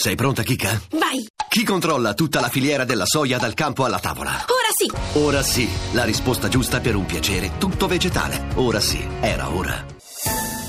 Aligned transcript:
Sei 0.00 0.14
pronta, 0.14 0.44
Kika? 0.44 0.68
Vai! 0.92 1.26
Chi 1.48 1.64
controlla 1.64 2.14
tutta 2.14 2.38
la 2.38 2.46
filiera 2.46 2.84
della 2.84 3.04
soia 3.04 3.36
dal 3.36 3.54
campo 3.54 3.84
alla 3.84 3.98
tavola? 3.98 4.30
Ora 4.30 4.70
sì! 4.70 5.18
Ora 5.18 5.42
sì, 5.42 5.66
la 5.92 6.04
risposta 6.04 6.46
giusta 6.46 6.78
per 6.78 6.94
un 6.94 7.04
piacere 7.04 7.58
tutto 7.58 7.88
vegetale. 7.88 8.46
Ora 8.54 8.78
sì, 8.78 9.04
era 9.20 9.50
ora. 9.50 9.84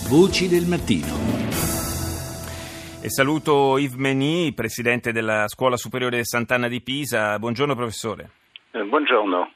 Voci 0.10 0.47
del 0.47 0.65
mattino. 0.65 1.13
E 3.02 3.10
saluto 3.12 3.78
Yves 3.78 3.97
Meny, 3.97 4.52
presidente 4.54 5.12
della 5.12 5.48
Scuola 5.48 5.77
Superiore 5.77 6.25
Sant'Anna 6.25 6.68
di 6.68 6.82
Pisa. 6.82 7.38
Buongiorno 7.38 7.75
professore. 7.75 8.32
Eh, 8.71 8.82
buongiorno. 8.82 9.52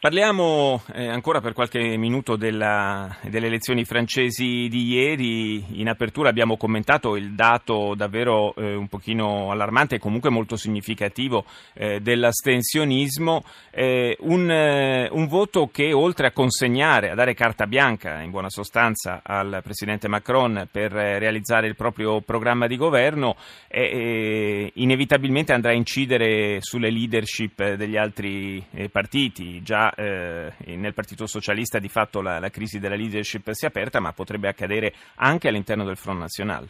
Parliamo 0.00 0.80
eh, 0.94 1.08
ancora 1.08 1.42
per 1.42 1.52
qualche 1.52 1.98
minuto 1.98 2.36
della, 2.36 3.18
delle 3.20 3.48
elezioni 3.48 3.84
francesi 3.84 4.66
di 4.70 4.86
ieri. 4.94 5.78
In 5.78 5.90
apertura 5.90 6.30
abbiamo 6.30 6.56
commentato 6.56 7.16
il 7.16 7.34
dato 7.34 7.92
davvero 7.94 8.54
eh, 8.54 8.74
un 8.74 8.88
pochino 8.88 9.50
allarmante 9.50 9.96
e 9.96 9.98
comunque 9.98 10.30
molto 10.30 10.56
significativo 10.56 11.44
eh, 11.74 12.00
dell'astensionismo. 12.00 13.44
Eh, 13.70 14.16
un, 14.20 14.50
eh, 14.50 15.10
un, 15.12 15.26
voto 15.26 15.68
che 15.70 15.92
oltre 15.92 16.28
a 16.28 16.32
consegnare, 16.32 17.10
a 17.10 17.14
dare 17.14 17.34
carta 17.34 17.66
bianca 17.66 18.22
in 18.22 18.30
buona 18.30 18.48
sostanza 18.48 19.20
al 19.22 19.60
presidente 19.62 20.08
Macron 20.08 20.66
per 20.72 20.92
realizzare 20.92 21.66
il 21.66 21.76
proprio 21.76 22.22
programma 22.22 22.66
di 22.66 22.78
governo, 22.78 23.36
inevitabilmente 23.68 25.52
andrà 25.52 25.72
a 25.72 25.74
incidere 25.74 26.56
sulle 26.62 26.90
leadership 26.90 27.74
degli 27.74 27.98
altri 27.98 28.64
eh, 28.70 28.88
partiti. 28.88 29.62
Già 29.62 29.88
eh, 29.94 30.52
nel 30.76 30.94
Partito 30.94 31.26
Socialista 31.26 31.78
di 31.78 31.88
fatto 31.88 32.20
la, 32.20 32.38
la 32.38 32.50
crisi 32.50 32.78
della 32.78 32.96
leadership 32.96 33.50
si 33.50 33.64
è 33.64 33.68
aperta, 33.68 34.00
ma 34.00 34.12
potrebbe 34.12 34.48
accadere 34.48 34.92
anche 35.16 35.48
all'interno 35.48 35.84
del 35.84 35.96
Front 35.96 36.20
National. 36.20 36.68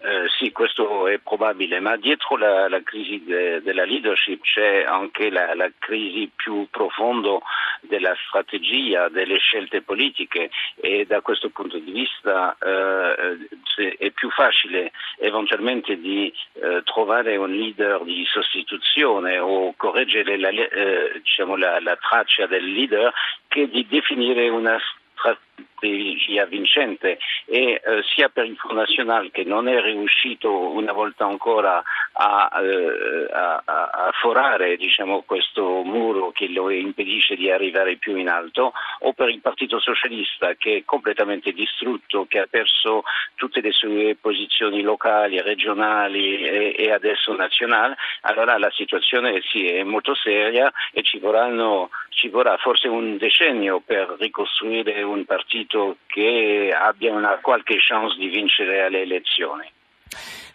Eh, 0.00 0.28
sì, 0.38 0.52
questo 0.52 1.08
è 1.08 1.18
probabile, 1.18 1.80
ma 1.80 1.96
dietro 1.96 2.36
la, 2.36 2.68
la 2.68 2.80
crisi 2.84 3.24
de, 3.24 3.60
della 3.62 3.84
leadership 3.84 4.42
c'è 4.42 4.84
anche 4.84 5.28
la, 5.28 5.56
la, 5.56 5.68
crisi 5.76 6.30
più 6.36 6.68
profonda 6.70 7.36
della 7.80 8.14
strategia, 8.26 9.08
delle 9.08 9.38
scelte 9.38 9.82
politiche 9.82 10.50
e 10.76 11.06
da 11.06 11.20
questo 11.20 11.50
punto 11.50 11.78
di 11.78 11.90
vista 11.90 12.56
eh, 12.60 13.96
è 13.98 14.10
più 14.10 14.30
facile 14.30 14.92
eventualmente 15.18 15.98
di 15.98 16.32
eh, 16.54 16.82
trovare 16.84 17.36
un 17.36 17.52
leader 17.52 18.02
di 18.02 18.24
sostituzione 18.26 19.38
o 19.38 19.74
correggere 19.76 20.38
la, 20.38 20.48
eh, 20.48 21.20
diciamo 21.22 21.56
la 21.56 21.96
traccia 22.00 22.46
del 22.46 22.64
leader 22.64 23.12
che 23.48 23.68
di 23.68 23.86
definire 23.88 24.48
una 24.48 24.78
strategia 25.18 26.44
vincente. 26.46 27.18
E 27.46 27.80
eh, 27.84 28.02
sia 28.14 28.28
per 28.28 28.46
il 28.46 28.56
Front 28.56 28.76
National 28.76 29.30
che 29.30 29.44
non 29.44 29.68
è 29.68 29.80
riuscito 29.80 30.50
una 30.50 30.92
volta 30.92 31.24
ancora 31.24 31.82
a, 32.20 32.50
eh, 32.60 33.28
a, 33.32 33.62
a 33.64 34.10
forare 34.20 34.76
diciamo, 34.76 35.22
questo 35.22 35.82
muro 35.84 36.32
che 36.32 36.48
lo 36.48 36.68
impedisce 36.70 37.36
di 37.36 37.50
arrivare 37.50 37.96
più 37.96 38.16
in 38.16 38.28
alto 38.28 38.72
o 39.00 39.12
per 39.12 39.28
il 39.28 39.40
Partito 39.40 39.78
Socialista 39.78 40.54
che 40.54 40.78
è 40.78 40.84
completamente 40.84 41.52
distrutto, 41.52 42.26
che 42.26 42.40
ha 42.40 42.46
perso 42.50 43.04
tutte 43.36 43.60
le 43.60 43.70
sue 43.70 44.16
posizioni 44.20 44.82
locali, 44.82 45.40
regionali 45.40 46.38
e, 46.40 46.74
e 46.76 46.90
adesso 46.90 47.34
nazionali, 47.34 47.94
allora 48.22 48.58
la 48.58 48.70
situazione 48.72 49.40
sì, 49.42 49.68
è 49.68 49.84
molto 49.84 50.14
seria 50.16 50.72
e 50.92 51.02
ci, 51.02 51.18
vorranno, 51.18 51.90
ci 52.08 52.28
vorrà 52.28 52.56
forse 52.56 52.88
un 52.88 53.16
decennio 53.16 53.80
per 53.80 54.16
ricostruire 54.18 55.02
un 55.02 55.24
partito 55.24 55.98
che 56.06 56.74
abbia 56.76 57.12
una 57.12 57.38
qualche 57.40 57.76
chance 57.78 58.16
di 58.18 58.26
vincere 58.26 58.82
alle 58.82 59.02
elezioni. 59.02 59.70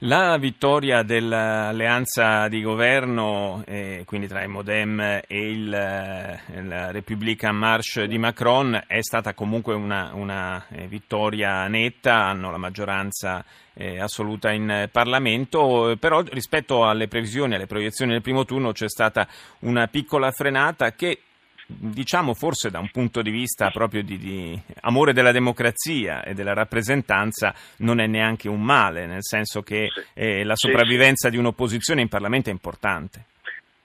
La 0.05 0.35
vittoria 0.35 1.01
dell'alleanza 1.01 2.49
di 2.49 2.61
governo, 2.61 3.63
eh, 3.65 4.03
quindi 4.05 4.27
tra 4.27 4.43
il 4.43 4.49
Modem 4.49 4.99
e 4.99 5.23
il, 5.29 5.69
la 5.69 6.91
Republican 6.91 7.55
Marche 7.55 8.05
di 8.05 8.17
Macron, 8.17 8.83
è 8.85 9.01
stata 9.01 9.33
comunque 9.33 9.73
una, 9.73 10.11
una 10.13 10.65
eh, 10.67 10.87
vittoria 10.87 11.69
netta, 11.69 12.25
hanno 12.25 12.51
la 12.51 12.57
maggioranza 12.57 13.45
eh, 13.73 13.97
assoluta 13.97 14.51
in 14.51 14.89
Parlamento, 14.91 15.95
però 15.97 16.21
rispetto 16.21 16.85
alle 16.85 17.07
previsioni, 17.07 17.55
alle 17.55 17.65
proiezioni 17.65 18.11
del 18.11 18.21
primo 18.21 18.43
turno 18.43 18.73
c'è 18.73 18.89
stata 18.89 19.25
una 19.59 19.87
piccola 19.87 20.31
frenata 20.31 20.91
che 20.91 21.19
diciamo 21.65 22.33
forse 22.33 22.69
da 22.69 22.79
un 22.79 22.89
punto 22.89 23.21
di 23.21 23.31
vista 23.31 23.69
proprio 23.69 24.03
di, 24.03 24.17
di, 24.17 24.59
amore 24.81 25.13
della 25.13 25.31
democrazia 25.31 26.23
e 26.23 26.33
della 26.33 26.53
rappresentanza 26.53 27.53
non 27.77 27.99
è 27.99 28.07
neanche 28.07 28.49
un 28.49 28.61
male, 28.61 29.05
nel 29.05 29.23
senso 29.23 29.61
che 29.61 29.89
eh, 30.13 30.43
la 30.43 30.55
sopravvivenza 30.55 31.29
di 31.29 31.37
un'opposizione 31.37 32.01
in 32.01 32.09
Parlamento 32.09 32.49
è 32.49 32.51
importante. 32.51 33.25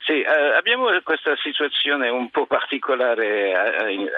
Sì, 0.08 0.22
eh, 0.22 0.54
abbiamo 0.56 0.86
questa 1.02 1.36
situazione 1.36 2.08
un 2.08 2.30
po' 2.30 2.46
particolare 2.46 3.84
eh, 3.84 3.92
in, 3.92 4.10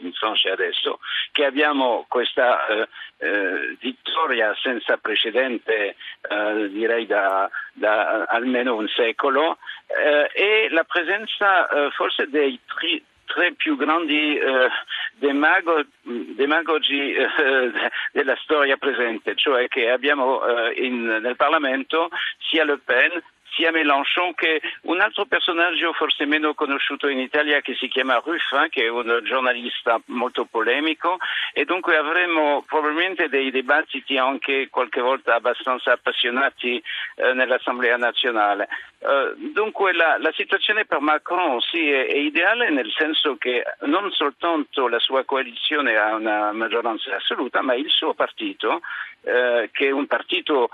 in, 0.00 0.12
Francia 0.12 0.52
adesso, 0.52 0.98
che 1.32 1.46
abbiamo 1.46 2.04
questa 2.06 2.66
eh, 2.66 2.88
eh 3.16 3.76
vittoria 3.80 4.54
senza 4.60 4.98
precedente, 4.98 5.96
eh, 6.20 6.68
direi 6.68 7.06
da, 7.06 7.48
da, 7.72 8.24
almeno 8.24 8.76
un 8.76 8.88
secolo, 8.88 9.56
eh, 9.86 10.28
e 10.34 10.68
la 10.70 10.84
presenza 10.84 11.66
forse 11.92 12.28
dei 12.28 12.60
tri, 12.66 13.02
tre 13.24 13.52
più 13.52 13.76
grandi 13.76 14.36
eh, 14.36 14.68
demago, 15.14 15.82
demagogi 16.02 17.14
eh, 17.14 17.72
della 18.12 18.36
storia 18.42 18.76
presente, 18.76 19.34
cioè 19.34 19.66
che 19.68 19.88
abbiamo 19.90 20.44
eh, 20.44 20.74
in, 20.84 21.04
nel 21.04 21.36
Parlamento 21.36 22.10
sia 22.50 22.64
Le 22.64 22.78
Pen 22.84 23.22
sia 23.56 23.72
Mélenchon 23.72 24.34
che 24.34 24.60
un 24.82 25.00
altro 25.00 25.24
personaggio 25.24 25.92
forse 25.94 26.26
meno 26.26 26.54
conosciuto 26.54 27.08
in 27.08 27.18
Italia 27.18 27.60
che 27.62 27.74
si 27.74 27.88
chiama 27.88 28.22
Ruffin, 28.22 28.68
che 28.68 28.84
è 28.84 28.88
un 28.88 29.22
giornalista 29.24 30.00
molto 30.06 30.44
polemico 30.44 31.16
e 31.52 31.64
dunque 31.64 31.96
avremo 31.96 32.62
probabilmente 32.66 33.28
dei 33.28 33.50
dibattiti 33.50 34.18
anche 34.18 34.68
qualche 34.68 35.00
volta 35.00 35.34
abbastanza 35.34 35.92
appassionati 35.92 36.82
eh, 37.16 37.32
nell'Assemblea 37.32 37.96
nazionale. 37.96 38.68
Uh, 38.98 39.52
dunque 39.52 39.92
la, 39.92 40.16
la, 40.18 40.32
situazione 40.32 40.86
per 40.86 41.00
Macron 41.00 41.60
sì, 41.60 41.90
è, 41.90 42.06
è, 42.06 42.16
ideale 42.16 42.70
nel 42.70 42.90
senso 42.96 43.36
che 43.36 43.62
non 43.82 44.10
soltanto 44.10 44.88
la 44.88 44.98
sua 44.98 45.22
coalizione 45.24 45.96
ha 45.96 46.14
una 46.14 46.50
maggioranza 46.52 47.14
assoluta, 47.14 47.60
ma 47.60 47.74
il 47.74 47.90
suo 47.90 48.14
partito, 48.14 48.80
uh, 49.20 49.68
che 49.70 49.88
è 49.88 49.90
un 49.90 50.06
partito 50.06 50.70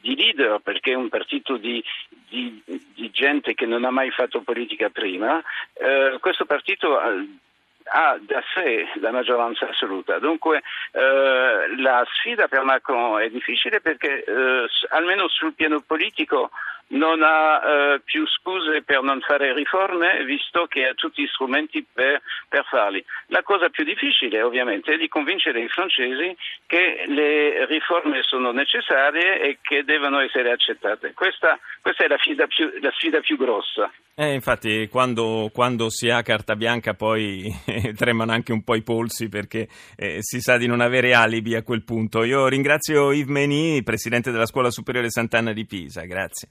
di 0.00 0.16
leader, 0.16 0.60
perché 0.62 0.92
è 0.92 0.96
un 0.96 1.10
partito 1.10 1.58
di, 1.58 1.84
di, 2.28 2.62
di 2.64 3.10
gente 3.10 3.54
che 3.54 3.66
non 3.66 3.84
ha 3.84 3.90
mai 3.90 4.10
fatto 4.10 4.42
politica 4.42 4.90
prima, 4.90 5.36
uh, 5.36 6.18
questo 6.20 6.44
partito 6.44 6.98
ha 7.88 8.18
da 8.20 8.42
sé 8.54 8.86
la 9.00 9.10
maggioranza 9.10 9.68
assoluta. 9.68 10.18
Dunque 10.18 10.62
eh, 10.92 11.76
la 11.78 12.06
sfida 12.14 12.48
per 12.48 12.62
Macron 12.62 13.20
è 13.20 13.30
difficile 13.30 13.80
perché 13.80 14.24
eh, 14.24 14.66
almeno 14.88 15.28
sul 15.28 15.54
piano 15.54 15.80
politico 15.80 16.50
non 16.88 17.22
ha 17.22 17.94
eh, 17.94 18.00
più 18.04 18.26
scuse 18.26 18.82
per 18.82 19.02
non 19.02 19.20
fare 19.20 19.52
riforme 19.54 20.24
visto 20.24 20.66
che 20.66 20.86
ha 20.86 20.94
tutti 20.94 21.22
gli 21.22 21.26
strumenti 21.26 21.84
per, 21.90 22.22
per, 22.48 22.64
farli. 22.64 23.04
La 23.28 23.42
cosa 23.42 23.68
più 23.70 23.84
difficile 23.84 24.42
ovviamente 24.42 24.94
è 24.94 24.96
di 24.96 25.08
convincere 25.08 25.60
i 25.60 25.68
francesi 25.68 26.36
che 26.66 27.04
le 27.06 27.66
riforme 27.66 28.22
sono 28.22 28.52
necessarie 28.52 29.40
e 29.40 29.58
che 29.60 29.82
devono 29.84 30.20
essere 30.20 30.52
accettate. 30.52 31.12
Questa, 31.12 31.58
questa 31.80 32.04
è 32.04 32.08
la 32.08 32.18
sfida, 32.18 32.46
più, 32.46 32.70
la 32.80 32.92
sfida 32.92 33.20
più 33.20 33.36
grossa. 33.36 33.90
Eh, 34.18 34.32
infatti 34.32 34.88
quando, 34.88 35.50
quando, 35.52 35.90
si 35.90 36.08
ha 36.08 36.22
carta 36.22 36.56
bianca 36.56 36.94
poi 36.94 37.52
tremano 37.94 38.32
anche 38.32 38.52
un 38.52 38.64
po' 38.64 38.74
i 38.74 38.82
polsi 38.82 39.28
perché 39.28 39.68
eh, 39.94 40.18
si 40.20 40.40
sa 40.40 40.56
di 40.56 40.66
non 40.66 40.80
avere 40.80 41.12
alibi 41.12 41.54
a 41.54 41.62
quel 41.62 41.82
punto. 41.84 42.24
Io 42.24 42.46
ringrazio 42.46 43.12
Yves 43.12 43.28
Meny, 43.28 43.82
presidente 43.82 44.30
della 44.30 44.46
Scuola 44.46 44.70
Superiore 44.70 45.10
Sant'Anna 45.10 45.52
di 45.52 45.66
Pisa, 45.66 46.02
grazie. 46.04 46.48